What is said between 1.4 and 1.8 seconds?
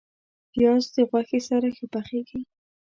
سره